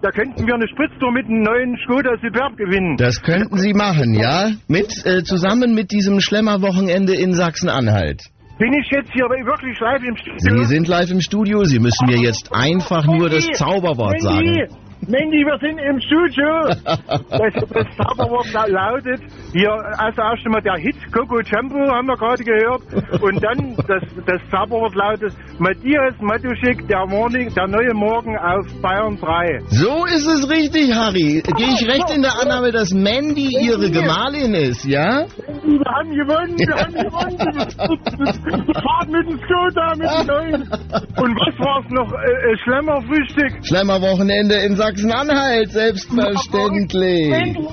Da 0.00 0.10
könnten 0.12 0.46
wir 0.46 0.54
eine 0.54 0.68
Spritztour 0.68 1.12
mit 1.12 1.26
einem 1.26 1.42
neuen 1.42 1.76
Skoda 1.84 2.12
Superb 2.22 2.56
gewinnen. 2.56 2.96
Das 2.96 3.20
könnten 3.20 3.58
Sie 3.58 3.74
machen, 3.74 4.14
ja? 4.14 4.48
Mit, 4.66 5.04
äh, 5.04 5.22
zusammen 5.24 5.74
mit 5.74 5.90
diesem 5.90 6.20
Schlemmerwochenende 6.20 7.14
in 7.14 7.34
Sachsen-Anhalt. 7.34 8.22
Bin 8.58 8.72
ich 8.72 8.88
jetzt 8.90 9.12
hier 9.12 9.24
wirklich 9.24 9.78
live 9.80 10.02
im 10.02 10.16
Studio? 10.16 10.38
Sie 10.38 10.64
sind 10.64 10.88
live 10.88 11.10
im 11.10 11.20
Studio, 11.20 11.64
Sie 11.64 11.78
müssen 11.78 12.06
mir 12.06 12.16
jetzt 12.16 12.50
einfach 12.54 13.04
nur 13.04 13.28
das 13.28 13.46
Zauberwort 13.52 14.20
sagen. 14.22 14.68
Mandy, 15.08 15.44
wir 15.44 15.58
sind 15.60 15.78
im 15.78 16.00
Studio. 16.00 16.46
Das, 17.36 17.52
das 17.70 17.86
Zauberwort 17.96 18.52
la- 18.52 18.66
lautet, 18.66 19.20
hier, 19.52 19.70
also 19.98 20.20
erst 20.22 20.44
einmal 20.46 20.62
der 20.62 20.76
Hit 20.76 20.96
Coco 21.12 21.40
Jumbo 21.40 21.78
haben 21.92 22.06
wir 22.06 22.16
gerade 22.16 22.42
gehört. 22.42 22.82
Und 23.22 23.42
dann 23.44 23.76
das, 23.76 24.02
das 24.26 24.40
Zauberwort 24.50 24.94
lautet 24.94 25.32
Matthias 25.58 26.14
Matuschik, 26.20 26.86
der, 26.88 27.06
Morning, 27.06 27.52
der 27.54 27.66
neue 27.68 27.92
Morgen 27.94 28.36
auf 28.38 28.66
Bayern 28.80 29.16
3. 29.18 29.58
So 29.68 30.04
ist 30.06 30.26
es 30.26 30.48
richtig, 30.50 30.94
Harry. 30.94 31.42
Gehe 31.56 31.66
ich 31.68 31.86
recht 31.88 32.10
in 32.14 32.22
der 32.22 32.32
Annahme, 32.40 32.72
dass 32.72 32.90
Mandy 32.92 33.50
Ihre 33.60 33.90
Gemahlin 33.90 34.54
ist, 34.54 34.84
ja? 34.84 35.24
Wir 35.26 35.92
haben 35.92 36.10
gewonnen, 36.10 36.56
wir 36.58 36.74
haben 36.74 36.94
gewonnen. 36.94 37.36
Wir 38.66 38.74
fahren 38.82 39.10
mit 39.10 39.28
dem 39.28 39.38
Skoda, 39.44 39.94
mit 39.96 40.08
dem 40.10 40.26
neuen. 40.26 40.62
Und 40.62 41.36
was 41.36 41.54
war's 41.58 41.84
noch? 41.90 42.12
Äh, 42.12 42.52
äh, 42.52 42.56
Schlemmerfrühstück. 42.64 43.64
Schlemmerwochenende 43.66 44.54
in 44.56 44.76
Sachsen-Anhalt, 44.86 45.70
selbstverständlich. 45.72 47.34
Selbstverständlich. 47.34 47.66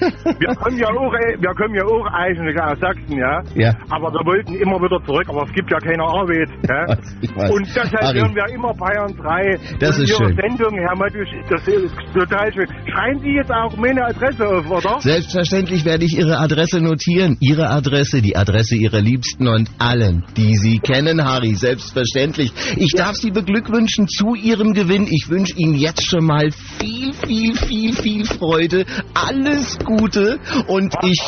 Wir 0.40 0.54
kommen 0.56 0.78
ja 0.78 0.88
auch, 0.88 1.12
äh, 1.12 1.36
wir 1.38 1.54
kommen 1.54 1.74
ja 1.74 1.84
auch 1.84 2.06
eigentlich 2.12 2.56
aus 2.60 2.78
Sachsen, 2.80 3.18
ja. 3.18 3.42
Ja. 3.54 3.74
Aber 3.90 4.12
wir 4.12 4.24
wollten 4.24 4.54
immer 4.54 4.80
wieder 4.80 4.98
zurück, 5.04 5.26
aber 5.28 5.44
es 5.44 5.52
gibt 5.52 5.70
ja 5.70 5.78
keine 5.78 6.02
Arbeit. 6.02 6.48
Ja? 6.64 6.96
Ich 7.20 7.30
weiß. 7.36 7.50
Und 7.50 7.66
deshalb 7.66 7.92
Harry. 8.00 8.18
hören 8.20 8.34
wir 8.34 8.46
immer 8.54 8.72
Bayern 8.74 9.14
3. 9.16 9.76
Das 9.78 9.98
und 9.98 10.04
ist 10.04 10.10
Ihre 10.10 10.28
schön. 10.28 10.36
Sendung, 10.36 10.78
Herr 10.78 10.96
Mattusch, 10.96 11.28
das 11.50 11.68
ist 11.68 11.94
total 12.14 12.52
schön. 12.52 12.66
Schreiben 12.90 13.20
Sie 13.20 13.32
jetzt 13.36 13.50
auch 13.50 13.76
meine 13.76 14.04
Adresse 14.06 14.48
auf, 14.48 14.70
oder? 14.70 15.00
Selbstverständlich 15.00 15.84
werde 15.84 16.04
ich 16.06 16.16
Ihre 16.16 16.38
Adresse 16.38 16.80
notieren. 16.80 17.36
Ihre 17.40 17.68
Adresse, 17.68 18.22
die 18.22 18.34
Adresse 18.34 18.76
Ihrer 18.76 19.00
Liebsten 19.00 19.46
und 19.46 19.68
allen, 19.78 20.24
die 20.36 20.54
Sie 20.56 20.78
kennen, 20.78 21.22
Harry. 21.22 21.54
Selbstverständlich. 21.54 22.52
Ich 22.76 22.92
darf 22.96 23.14
Sie 23.14 23.30
beglückwünschen 23.30 24.08
zu 24.08 24.34
Ihrem 24.34 24.53
Gewinn. 24.56 25.08
Ich 25.10 25.28
wünsche 25.28 25.56
Ihnen 25.56 25.74
jetzt 25.74 26.08
schon 26.08 26.24
mal 26.24 26.50
viel, 26.78 27.12
viel, 27.12 27.56
viel, 27.56 27.92
viel 27.92 28.24
Freude. 28.24 28.86
Alles 29.12 29.78
Gute 29.84 30.38
und 30.68 30.94
ich 31.02 31.20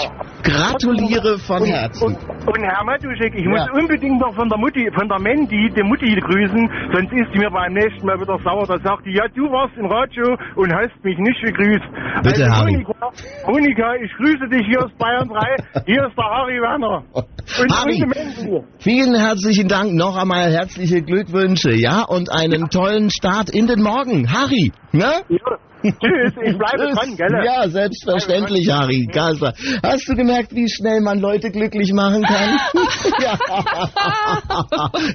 gratuliere 0.42 1.38
von 1.38 1.62
Und, 1.62 1.68
Herzen. 1.68 2.04
und 2.46 2.58
Herr 2.62 2.84
Matuschek, 2.84 3.34
ich 3.34 3.44
Ja. 3.44 3.50
muss 3.50 3.82
unbedingt 3.82 4.20
noch 4.20 4.34
von 4.34 4.48
der 4.48 4.58
Mutti, 4.58 4.88
von 4.94 5.08
der 5.08 5.18
Mandy, 5.20 5.70
die 5.74 5.82
Mutti 5.82 6.14
grüßen, 6.14 6.70
sonst 6.92 7.12
ist 7.12 7.28
sie 7.32 7.38
mir 7.38 7.50
beim 7.50 7.72
nächsten 7.72 8.06
Mal 8.06 8.20
wieder 8.20 8.38
sauer. 8.44 8.66
Da 8.66 8.78
sagt 8.78 9.06
die, 9.06 9.12
ja, 9.14 9.24
du 9.34 9.42
warst 9.50 9.76
im 9.76 9.86
Radio 9.86 10.36
und 10.56 10.72
hast 10.72 10.92
mich 11.02 11.18
nicht 11.18 11.40
gegrüßt. 11.42 11.86
Bitte, 12.22 12.44
also, 12.44 12.56
Harry. 12.56 12.72
Monika, 12.72 13.10
Monika, 13.46 13.94
ich 14.02 14.12
grüße 14.16 14.48
dich 14.50 14.66
hier 14.66 14.84
aus 14.84 14.90
Bayern 14.98 15.28
3. 15.28 15.82
Hier 15.86 16.06
ist 16.06 16.16
der 16.16 16.24
Harry 16.24 16.60
Werner. 16.60 17.02
Und 17.12 17.72
Harry. 17.72 18.02
und. 18.02 18.64
Vielen 18.78 19.14
herzlichen 19.14 19.68
Dank. 19.68 19.92
Noch 19.94 20.16
einmal 20.16 20.50
herzliche 20.52 21.02
Glückwünsche, 21.02 21.72
ja? 21.74 22.02
Und 22.02 22.30
einen 22.32 22.68
tollen 22.70 23.10
Start 23.10 23.50
in 23.50 23.66
den 23.66 23.82
Morgen. 23.82 24.30
Harry, 24.32 24.72
ne? 24.96 25.22
Ja. 25.28 25.58
Tschüss, 25.82 26.32
ich 26.42 26.58
bleibe 26.58 26.92
dran, 26.92 27.16
gell? 27.16 27.44
Ja, 27.44 27.68
selbstverständlich, 27.68 28.68
Harry. 28.70 29.06
Gaza. 29.12 29.52
Hast 29.82 30.08
du 30.08 30.14
gemerkt, 30.14 30.54
wie 30.54 30.68
schnell 30.68 31.00
man 31.00 31.20
Leute 31.20 31.50
glücklich 31.50 31.92
machen 31.92 32.22
kann? 32.22 32.58
ja. 33.22 33.38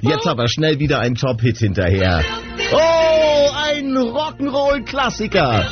Jetzt 0.02 0.26
aber 0.26 0.48
schnell 0.48 0.78
wieder 0.78 1.00
ein 1.00 1.14
Top-Hit 1.14 1.58
hinterher. 1.58 2.22
Oh, 2.72 3.50
ein 3.54 3.92
Rock'n'Roll-Klassiker. 3.96 5.66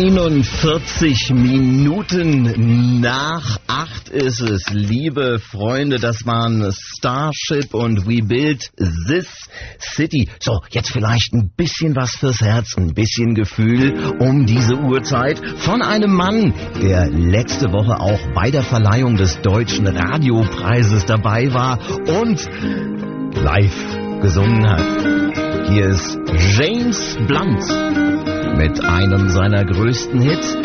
41 0.00 1.30
Minuten 1.34 3.00
nach 3.02 3.58
8 3.66 4.08
ist 4.08 4.40
es. 4.40 4.62
Liebe 4.72 5.38
Freunde, 5.38 5.98
das 5.98 6.24
waren 6.24 6.72
Starship 6.72 7.74
und 7.74 8.06
We 8.06 8.22
Build 8.22 8.70
This 8.78 9.28
City. 9.78 10.26
So, 10.38 10.60
jetzt 10.70 10.90
vielleicht 10.90 11.34
ein 11.34 11.50
bisschen 11.54 11.94
was 11.96 12.12
fürs 12.12 12.40
Herz, 12.40 12.78
ein 12.78 12.94
bisschen 12.94 13.34
Gefühl 13.34 14.14
um 14.20 14.46
diese 14.46 14.74
Uhrzeit 14.74 15.38
von 15.58 15.82
einem 15.82 16.14
Mann, 16.14 16.54
der 16.80 17.10
letzte 17.10 17.66
Woche 17.66 18.00
auch 18.00 18.20
bei 18.34 18.50
der 18.50 18.62
Verleihung 18.62 19.16
des 19.16 19.42
Deutschen 19.42 19.86
Radiopreises 19.86 21.04
dabei 21.04 21.52
war 21.52 21.78
und 22.22 22.40
live 23.34 24.22
gesungen 24.22 24.66
hat. 24.66 25.68
Hier 25.68 25.90
ist 25.90 26.18
James 26.56 27.18
Blunt 27.26 28.19
mit 28.56 28.84
einem 28.84 29.28
seiner 29.28 29.64
größten 29.64 30.20
Hits, 30.20 30.56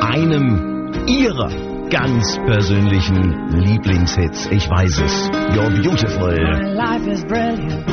einem 0.00 0.90
ihrer 1.06 1.50
ganz 1.90 2.36
persönlichen 2.46 3.48
Lieblingshits. 3.50 4.48
Ich 4.50 4.68
weiß 4.68 5.00
es. 5.04 5.30
You're 5.54 5.70
beautiful. 5.82 6.34
My 6.34 6.72
life 6.72 7.06
is 7.08 7.24
brilliant. 7.24 7.84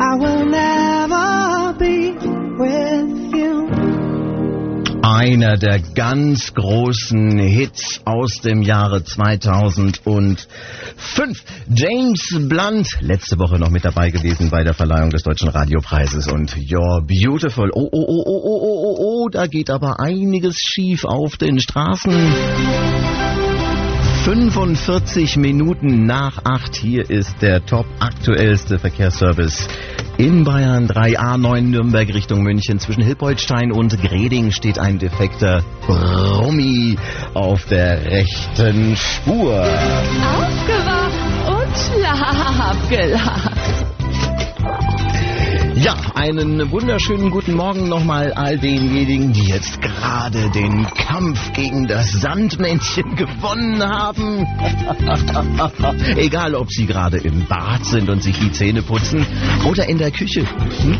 I 0.00 0.14
will 0.14 0.44
never 0.44 0.57
Einer 5.18 5.56
der 5.56 5.80
ganz 5.80 6.54
großen 6.54 7.40
Hits 7.40 8.00
aus 8.04 8.34
dem 8.34 8.62
Jahre 8.62 9.02
2005. 9.02 10.46
James 11.74 12.48
Blunt, 12.48 12.86
letzte 13.00 13.36
Woche 13.40 13.58
noch 13.58 13.70
mit 13.70 13.84
dabei 13.84 14.10
gewesen 14.10 14.48
bei 14.48 14.62
der 14.62 14.74
Verleihung 14.74 15.10
des 15.10 15.24
Deutschen 15.24 15.48
Radiopreises 15.48 16.28
und 16.30 16.52
You're 16.54 17.00
Beautiful. 17.04 17.68
Oh, 17.74 17.88
oh, 17.90 18.04
oh, 18.06 18.22
oh, 18.26 18.42
oh, 18.44 18.60
oh, 18.62 18.84
oh, 18.84 19.24
oh, 19.24 19.28
da 19.28 19.48
geht 19.48 19.70
aber 19.70 19.98
einiges 19.98 20.54
schief 20.56 21.04
auf 21.04 21.36
den 21.36 21.58
Straßen. 21.58 22.12
45 24.22 25.36
Minuten 25.36 26.06
nach 26.06 26.44
8. 26.44 26.76
Hier 26.76 27.10
ist 27.10 27.42
der 27.42 27.66
top 27.66 27.86
aktuellste 27.98 28.78
Verkehrsservice 28.78 29.66
in 30.18 30.42
Bayern 30.42 30.88
3A9 30.88 31.60
Nürnberg 31.60 32.12
Richtung 32.12 32.42
München. 32.42 32.80
Zwischen 32.80 33.04
Hilpoltstein 33.04 33.70
und 33.70 34.02
Greding 34.02 34.50
steht 34.50 34.78
ein 34.78 34.98
defekter 34.98 35.62
Brummi 35.86 36.96
auf 37.34 37.64
der 37.66 38.04
rechten 38.04 38.96
Spur. 38.96 39.62
Aufgewacht 39.62 41.12
und 41.46 41.76
Schlaf 41.78 42.88
gelacht. 42.90 43.87
Ja, 45.80 45.94
einen 46.16 46.72
wunderschönen 46.72 47.30
guten 47.30 47.54
Morgen 47.54 47.88
nochmal 47.88 48.32
all 48.32 48.58
denjenigen, 48.58 49.32
die 49.32 49.44
jetzt 49.44 49.80
gerade 49.80 50.50
den 50.50 50.84
Kampf 50.86 51.52
gegen 51.52 51.86
das 51.86 52.10
Sandmännchen 52.10 53.14
gewonnen 53.14 53.80
haben. 53.80 54.44
Egal, 56.16 56.56
ob 56.56 56.68
sie 56.68 56.84
gerade 56.86 57.18
im 57.18 57.46
Bad 57.46 57.84
sind 57.84 58.10
und 58.10 58.24
sich 58.24 58.36
die 58.40 58.50
Zähne 58.50 58.82
putzen 58.82 59.24
oder 59.68 59.88
in 59.88 59.98
der 59.98 60.10
Küche. 60.10 60.40
Hm? 60.40 60.98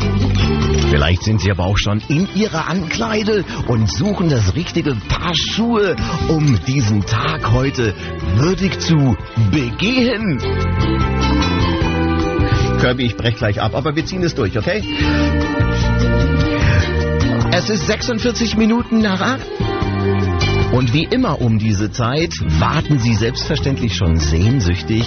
Vielleicht 0.89 1.23
sind 1.23 1.41
sie 1.41 1.51
aber 1.51 1.65
auch 1.65 1.77
schon 1.77 2.01
in 2.07 2.29
ihrer 2.35 2.69
Ankleide 2.69 3.43
und 3.67 3.91
suchen 3.91 4.29
das 4.29 4.55
richtige 4.55 4.95
Paar 5.09 5.35
Schuhe, 5.35 5.97
um 6.29 6.57
diesen 6.65 7.05
Tag 7.05 7.51
heute 7.51 7.93
würdig 8.37 8.79
zu 8.79 9.17
begehen. 9.51 10.39
Kirby, 12.79 13.05
ich 13.05 13.17
brech 13.17 13.35
gleich 13.35 13.61
ab, 13.61 13.75
aber 13.75 13.95
wir 13.95 14.05
ziehen 14.05 14.23
es 14.23 14.35
durch, 14.35 14.57
okay? 14.57 14.81
Es 17.51 17.69
ist 17.69 17.87
46 17.87 18.55
Minuten 18.55 18.99
nach 19.01 19.19
8. 19.19 19.41
Und 20.71 20.93
wie 20.93 21.03
immer 21.03 21.41
um 21.41 21.59
diese 21.59 21.91
Zeit 21.91 22.33
warten 22.59 22.99
Sie 22.99 23.15
selbstverständlich 23.15 23.95
schon 23.95 24.15
sehnsüchtig 24.15 25.03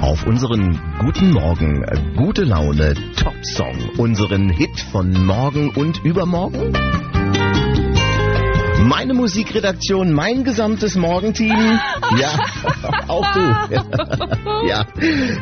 auf 0.00 0.26
unseren 0.26 0.80
Guten 1.00 1.32
Morgen, 1.32 1.82
äh, 1.82 1.98
gute 2.16 2.44
Laune 2.44 2.94
Top-Song, 3.16 3.90
unseren 3.96 4.50
Hit 4.50 4.78
von 4.92 5.26
morgen 5.26 5.70
und 5.70 6.04
übermorgen. 6.04 6.72
Meine 8.86 9.14
Musikredaktion, 9.14 10.12
mein 10.12 10.44
gesamtes 10.44 10.94
Morgenteam. 10.94 11.80
Ja, 12.18 12.38
auch 13.14 13.32
du. 13.32 13.44
Ja, 14.68 14.86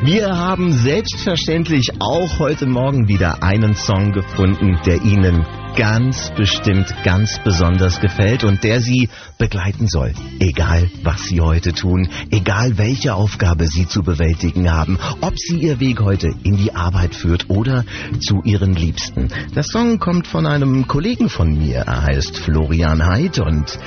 wir 0.02 0.28
haben 0.36 0.72
selbstverständlich 0.72 1.90
auch 2.00 2.38
heute 2.40 2.66
Morgen 2.66 3.06
wieder 3.06 3.42
einen 3.42 3.74
Song 3.74 4.12
gefunden, 4.12 4.78
der 4.84 5.00
Ihnen 5.02 5.46
ganz 5.76 6.30
bestimmt 6.36 6.92
ganz 7.04 7.38
besonders 7.44 8.00
gefällt 8.00 8.44
und 8.44 8.62
der 8.62 8.80
Sie 8.80 9.08
begleiten 9.38 9.86
soll. 9.88 10.12
Egal, 10.38 10.90
was 11.02 11.22
Sie 11.24 11.40
heute 11.40 11.72
tun, 11.72 12.08
egal 12.30 12.78
welche 12.78 13.14
Aufgabe 13.14 13.66
Sie 13.66 13.86
zu 13.86 14.02
bewältigen 14.02 14.70
haben, 14.70 14.98
ob 15.20 15.38
Sie 15.38 15.58
Ihr 15.58 15.80
Weg 15.80 16.00
heute 16.00 16.30
in 16.42 16.56
die 16.56 16.74
Arbeit 16.74 17.14
führt 17.14 17.48
oder 17.48 17.84
zu 18.20 18.42
Ihren 18.44 18.74
Liebsten. 18.74 19.28
Der 19.54 19.62
Song 19.62 19.98
kommt 19.98 20.26
von 20.26 20.46
einem 20.46 20.86
Kollegen 20.88 21.28
von 21.28 21.56
mir. 21.56 21.84
Er 21.86 22.02
heißt 22.02 22.36
Florian 22.36 23.06
Heid 23.06 23.38
und 23.38 23.78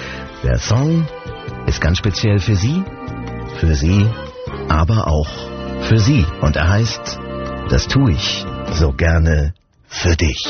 der 0.43 0.60
Song 0.60 1.06
ist 1.67 1.82
ganz 1.82 1.98
speziell 1.98 2.39
für 2.39 2.56
Sie, 2.56 2.84
für 3.56 3.76
Sie, 3.76 4.08
aber 4.70 5.08
auch 5.08 5.30
für 5.82 6.00
Sie. 6.00 6.26
Und 6.41 6.56
er 6.56 6.70
heißt, 6.70 7.20
das 7.70 7.88
tue 7.88 8.12
ich 8.12 8.46
so 8.74 8.91
gerne 8.91 9.54
für 9.88 10.15
dich. 10.15 10.46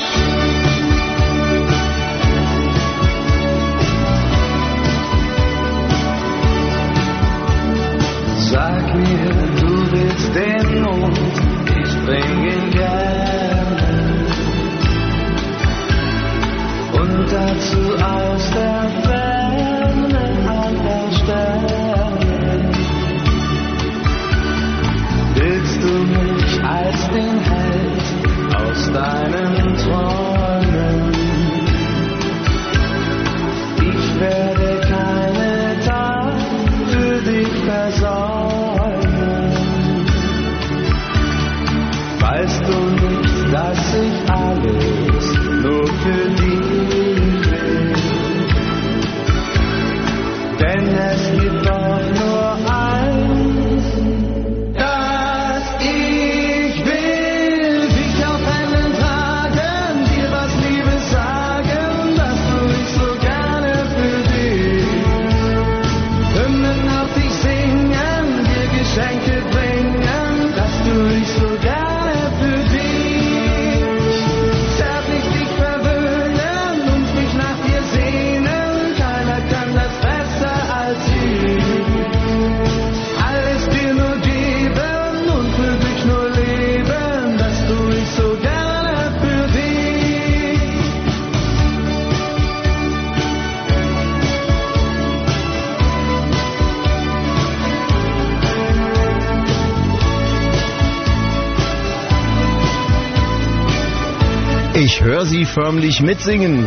Ich 104.96 105.04
höre 105.04 105.26
Sie 105.26 105.44
förmlich 105.44 106.02
mitsingen. 106.02 106.66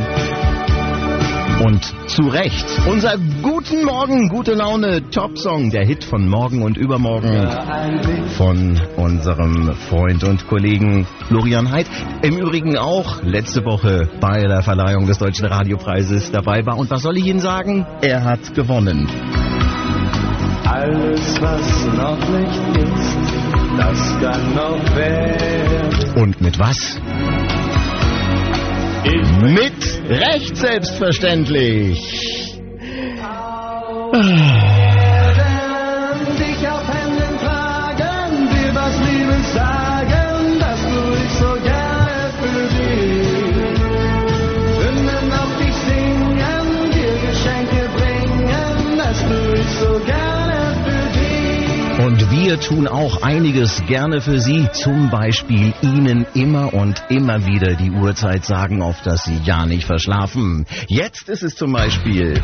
Und 1.64 1.82
zu 2.08 2.24
Recht. 2.24 2.66
Unser 2.86 3.16
Guten 3.42 3.86
Morgen, 3.86 4.28
gute 4.28 4.52
Laune 4.52 5.08
Top-Song, 5.08 5.70
der 5.70 5.86
Hit 5.86 6.04
von 6.04 6.28
morgen 6.28 6.60
und 6.60 6.76
übermorgen 6.76 7.48
von 8.36 8.78
unserem 8.98 9.72
Freund 9.88 10.24
und 10.24 10.46
Kollegen 10.46 11.06
Florian 11.28 11.72
Heid. 11.72 11.86
Im 12.20 12.36
Übrigen 12.36 12.76
auch 12.76 13.22
letzte 13.22 13.64
Woche 13.64 14.10
bei 14.20 14.42
der 14.42 14.62
Verleihung 14.62 15.06
des 15.06 15.16
Deutschen 15.16 15.46
Radiopreises 15.46 16.30
dabei 16.30 16.66
war. 16.66 16.76
Und 16.76 16.90
was 16.90 17.00
soll 17.00 17.16
ich 17.16 17.24
Ihnen 17.24 17.40
sagen? 17.40 17.86
Er 18.02 18.24
hat 18.24 18.54
gewonnen. 18.54 19.08
Alles, 20.66 21.40
was 21.40 21.86
noch 21.96 22.28
nicht 22.28 22.76
ist, 22.76 23.16
das 23.78 24.20
kann 24.20 24.54
noch 24.54 24.96
werden. 24.96 26.22
Und 26.22 26.42
mit 26.42 26.58
was? 26.58 27.00
Mit 29.04 30.08
Recht 30.08 30.56
selbstverständlich. 30.56 32.58
Tun 52.68 52.86
auch 52.86 53.22
einiges 53.22 53.82
gerne 53.86 54.20
für 54.20 54.38
Sie, 54.38 54.68
zum 54.72 55.08
Beispiel 55.08 55.72
Ihnen 55.80 56.26
immer 56.34 56.74
und 56.74 57.02
immer 57.08 57.46
wieder 57.46 57.74
die 57.74 57.90
Uhrzeit 57.90 58.44
sagen, 58.44 58.82
auf 58.82 59.00
dass 59.02 59.24
Sie 59.24 59.38
ja 59.42 59.64
nicht 59.64 59.86
verschlafen. 59.86 60.66
Jetzt 60.86 61.30
ist 61.30 61.42
es 61.42 61.54
zum 61.54 61.72
Beispiel 61.72 62.42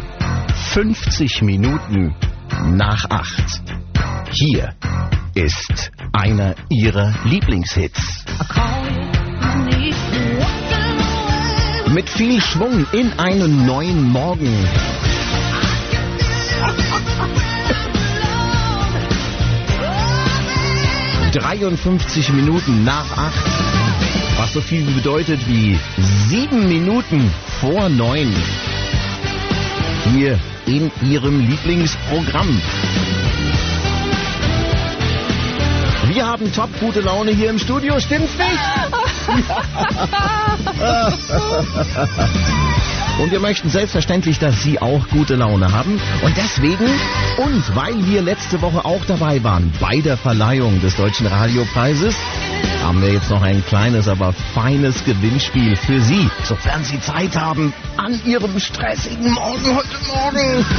50 0.73 1.43
Minuten 1.43 2.15
nach 2.73 3.05
8. 3.11 3.63
Hier 4.31 4.75
ist 5.35 5.93
einer 6.13 6.55
Ihrer 6.71 7.13
Lieblingshits. 7.25 8.25
Mit 11.93 12.09
viel 12.09 12.41
Schwung 12.41 12.87
in 12.93 13.13
einen 13.19 13.67
neuen 13.67 14.03
Morgen. 14.11 14.67
...53 21.35 22.31
Minuten 22.31 22.85
nach 22.85 23.11
8. 23.11 23.33
Was 24.37 24.53
so 24.53 24.61
viel 24.61 24.85
bedeutet 24.85 25.49
wie 25.49 25.77
7 26.29 26.69
Minuten 26.69 27.29
vor 27.61 27.89
9. 27.89 28.33
Hier 30.13 30.39
in 30.67 30.93
Ihrem 31.03 31.41
Lieblingsprogramm. 31.41 32.63
Wir 36.07 36.25
haben 36.25 36.53
top 36.53 36.71
gute 36.79 37.01
Laune 37.01 37.33
hier 37.33 37.51
im 37.51 37.59
Studio, 37.59 37.99
stimmt's 37.99 38.35
nicht? 38.39 38.61
Und 43.21 43.31
wir 43.31 43.41
möchten 43.41 43.71
selbstverständlich, 43.71 44.39
dass 44.39 44.63
Sie 44.63 44.81
auch 44.81 45.09
gute 45.09 45.37
Laune 45.37 45.73
haben. 45.73 46.01
Und 46.23 46.37
deswegen, 46.37 46.87
und 47.37 47.77
weil 47.77 48.07
wir 48.07 48.23
letzte 48.23 48.61
Woche 48.61 48.85
auch 48.85 49.05
dabei 49.05 49.43
waren 49.45 49.73
bei 49.81 50.01
der 50.01 50.17
Verleihung 50.17 50.81
des 50.81 50.97
Deutschen 50.97 51.27
Radiopreises, 51.27 52.17
haben 52.83 53.01
wir 53.01 53.13
jetzt 53.13 53.31
noch 53.31 53.43
ein 53.43 53.65
kleines, 53.65 54.09
aber 54.09 54.33
feines 54.33 55.05
Gewinnspiel 55.05 55.77
für 55.77 56.01
Sie, 56.01 56.29
sofern 56.43 56.83
Sie 56.85 57.01
Zeit 57.01 57.37
haben, 57.37 57.73
an 57.97 58.21
Ihrem 58.27 58.59
stressigen 58.59 59.33
Morgen 59.33 59.77
heute 59.77 59.97
Morgen. 60.09 60.67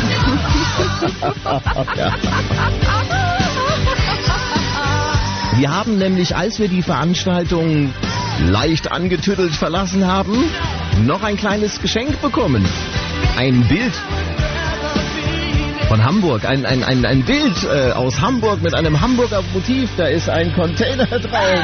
Wir 5.58 5.74
haben 5.74 5.98
nämlich, 5.98 6.36
als 6.36 6.60
wir 6.60 6.68
die 6.68 6.82
Veranstaltung 6.82 7.94
leicht 8.46 8.92
angetüttelt 8.92 9.54
verlassen 9.54 10.06
haben, 10.06 10.50
noch 11.04 11.24
ein 11.24 11.38
kleines 11.38 11.80
Geschenk 11.82 12.22
bekommen. 12.22 12.66
Ein 13.38 13.68
Bild 13.68 13.94
von 15.88 16.04
Hamburg. 16.04 16.46
Ein, 16.46 16.66
ein, 16.66 16.84
ein, 16.84 17.06
ein 17.06 17.24
Bild 17.26 17.64
äh, 17.64 17.92
aus 17.92 18.20
Hamburg 18.20 18.62
mit 18.62 18.74
einem 18.74 19.00
Hamburger 19.02 19.44
Motiv. 19.54 19.90
Da 19.98 20.08
ist 20.08 20.30
ein 20.30 20.54
Container 20.54 21.06
drauf. 21.06 21.60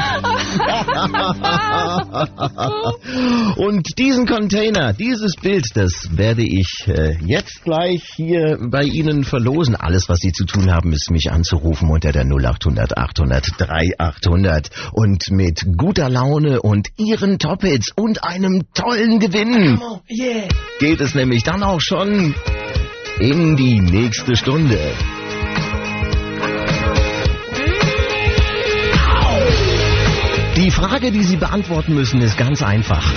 Und 3.56 3.98
diesen 3.98 4.26
Container, 4.26 4.92
dieses 4.92 5.34
Bild, 5.36 5.66
das 5.74 6.08
werde 6.12 6.42
ich 6.42 6.86
äh, 6.86 7.16
jetzt 7.24 7.64
gleich 7.64 8.02
hier 8.14 8.58
bei 8.70 8.82
Ihnen 8.82 9.24
verlosen. 9.24 9.76
Alles, 9.76 10.08
was 10.08 10.18
Sie 10.18 10.32
zu 10.32 10.44
tun 10.44 10.72
haben, 10.72 10.92
ist 10.92 11.10
mich 11.10 11.30
anzurufen 11.30 11.90
unter 11.90 12.12
der 12.12 12.24
0800 12.24 12.96
800 12.96 13.50
3800. 13.58 14.70
Und 14.92 15.30
mit 15.30 15.64
guter 15.76 16.08
Laune 16.08 16.60
und 16.62 16.88
Ihren 16.96 17.38
Top-Hits 17.38 17.92
und 17.96 18.22
einem 18.24 18.62
tollen 18.74 19.18
Gewinn 19.18 19.80
geht 20.78 21.00
es 21.00 21.14
nämlich 21.14 21.42
dann 21.42 21.62
auch 21.62 21.80
schon 21.80 22.34
in 23.18 23.56
die 23.56 23.80
nächste 23.80 24.36
Stunde. 24.36 24.78
Die 30.56 30.70
Frage, 30.70 31.10
die 31.10 31.22
Sie 31.22 31.36
beantworten 31.36 31.94
müssen, 31.94 32.20
ist 32.20 32.36
ganz 32.36 32.62
einfach. 32.62 33.10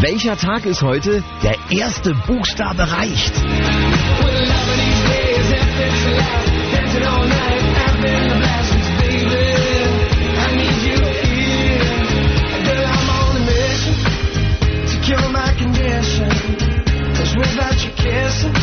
Welcher 0.00 0.36
Tag 0.36 0.66
ist 0.66 0.82
heute? 0.82 1.22
Der 1.42 1.56
erste 1.70 2.14
Buchstabe 2.14 2.90
reicht. 2.90 3.32
Without 17.34 17.82
you 17.82 17.90
kissing, 17.96 18.61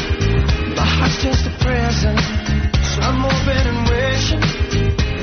just 1.19 1.45
a 1.45 1.51
present. 1.59 2.19
So 2.19 3.01
I'm 3.01 3.19
hoping 3.19 3.65
and 3.71 3.89
wishing 3.89 4.39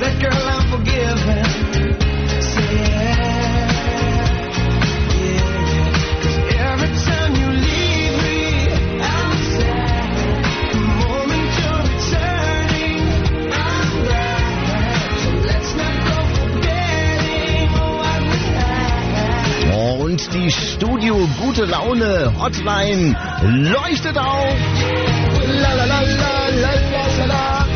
that 0.00 0.20
girl 0.20 0.46
I'm 0.46 0.68
forgiven. 0.70 1.66
Und 19.98 20.32
die 20.32 20.50
Studio 20.50 21.28
Gute 21.42 21.64
Laune 21.66 22.32
Hotline 22.38 23.16
leuchtet 23.42 24.16
auf. 24.16 24.54
La, 25.46 25.74
la, 25.74 25.84
la, 25.84 26.00
la, 26.00 26.48
la, 26.50 26.70
la, 27.18 27.26
la. 27.26 27.66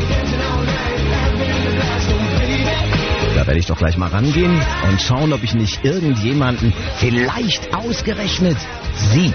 Da 3.37 3.47
werde 3.47 3.59
ich 3.61 3.67
doch 3.67 3.79
gleich 3.79 3.97
mal 3.97 4.09
rangehen 4.09 4.61
und 4.91 5.01
schauen, 5.01 5.33
ob 5.33 5.43
ich 5.45 5.55
nicht 5.55 5.85
irgendjemanden, 5.85 6.73
vielleicht 6.97 7.73
ausgerechnet 7.75 8.57
Sie, 9.13 9.33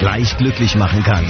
gleich 0.00 0.36
glücklich 0.36 0.74
machen 0.74 1.04
kann. 1.04 1.24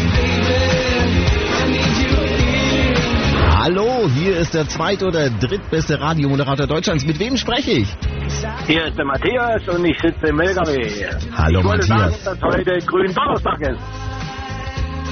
Hallo, 3.60 4.08
hier 4.14 4.38
ist 4.38 4.54
der 4.54 4.66
zweit- 4.68 5.02
oder 5.02 5.28
drittbeste 5.28 6.00
Radiomoderator 6.00 6.66
Deutschlands. 6.66 7.04
Mit 7.04 7.18
wem 7.18 7.36
spreche 7.36 7.72
ich? 7.72 7.88
Hier 8.66 8.86
ist 8.86 8.96
der 8.96 9.04
Matthias 9.04 9.68
und 9.68 9.84
ich 9.84 9.98
sitze 10.00 10.28
im 10.28 10.40
LKW. 10.40 11.06
Hallo, 11.36 11.60
ich 11.60 11.66
wollte 11.66 11.88
Matthias. 11.88 12.24
sagen, 12.24 12.38
dass 12.40 12.56
heute 12.56 12.78
grün 12.86 13.12
Donnerstag 13.14 13.60
ist. 13.60 14.07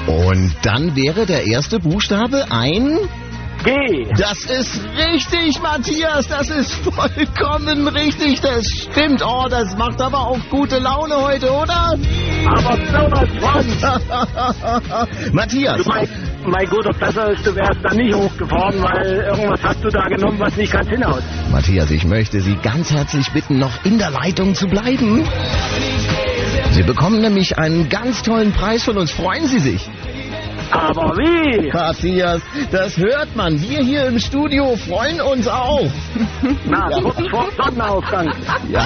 Und 0.07 0.55
dann 0.63 0.95
wäre 0.95 1.25
der 1.25 1.45
erste 1.45 1.79
Buchstabe 1.79 2.45
ein... 2.49 2.97
G. 3.63 4.05
Das 4.17 4.37
ist 4.45 4.79
richtig, 4.95 5.59
Matthias. 5.61 6.27
Das 6.27 6.49
ist 6.49 6.71
vollkommen 6.75 7.87
richtig. 7.87 8.39
Das 8.39 8.63
stimmt. 8.65 9.21
Oh, 9.25 9.47
das 9.49 9.75
macht 9.75 9.99
aber 9.99 10.27
auch 10.27 10.39
gute 10.49 10.77
Laune 10.77 11.15
heute, 11.15 11.51
oder? 11.51 11.97
Aber 12.45 12.77
sowas. 12.77 13.65
Matthias, 15.33 15.83
Du, 15.83 15.89
mein, 15.89 16.07
mein 16.45 16.65
guter 16.69 16.93
Besser 16.93 17.31
ist, 17.31 17.45
du 17.45 17.55
wärst 17.55 17.79
da 17.83 17.93
nicht 17.93 18.15
hochgefahren, 18.15 18.81
weil 18.81 19.25
irgendwas 19.27 19.63
hast 19.63 19.83
du 19.83 19.89
da 19.89 20.07
genommen, 20.07 20.39
was 20.39 20.55
nicht 20.55 20.71
ganz 20.71 20.87
hinhaut. 20.87 21.23
Matthias, 21.51 21.89
ich 21.91 22.05
möchte 22.05 22.39
Sie 22.41 22.55
ganz 22.61 22.91
herzlich 22.91 23.29
bitten, 23.31 23.57
noch 23.57 23.83
in 23.83 23.97
der 23.97 24.11
Leitung 24.11 24.53
zu 24.53 24.67
bleiben. 24.67 25.27
Sie 26.71 26.83
bekommen 26.83 27.21
nämlich 27.21 27.57
einen 27.57 27.89
ganz 27.89 28.21
tollen 28.21 28.51
Preis 28.51 28.83
von 28.83 28.97
uns. 28.97 29.11
Freuen 29.11 29.47
Sie 29.47 29.59
sich. 29.59 29.89
Aber 30.71 31.15
wie? 31.17 31.71
Matthias, 31.71 32.41
das 32.71 32.97
hört 32.97 33.35
man. 33.35 33.61
Wir 33.61 33.79
hier 33.79 34.07
im 34.07 34.19
Studio 34.19 34.75
freuen 34.75 35.21
uns 35.21 35.47
auch. 35.47 35.89
Na, 36.65 36.89
kurz 37.01 37.29
vor 37.29 37.47
Sonnenaufgang. 37.57 38.33
Ja, 38.69 38.85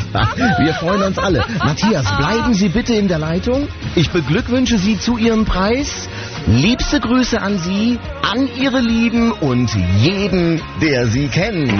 wir 0.59 0.73
freuen 0.73 1.01
uns 1.03 1.17
alle. 1.17 1.43
Matthias, 1.59 2.05
bleiben 2.17 2.53
Sie 2.53 2.69
bitte 2.69 2.93
in 2.93 3.07
der 3.07 3.19
Leitung. 3.19 3.67
Ich 3.95 4.09
beglückwünsche 4.11 4.77
Sie 4.77 4.99
zu 4.99 5.17
Ihrem 5.17 5.45
Preis. 5.45 6.07
Liebste 6.47 6.99
Grüße 6.99 7.41
an 7.41 7.57
Sie, 7.57 7.99
an 8.21 8.47
Ihre 8.59 8.79
Lieben 8.79 9.31
und 9.31 9.71
jeden, 9.99 10.61
der 10.81 11.07
Sie 11.07 11.27
kennt. 11.27 11.71